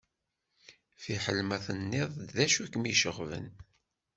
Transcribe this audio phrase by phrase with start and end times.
[1.03, 3.47] Fiḥel ma tenniḍ-d d acu i kem-iceɣben.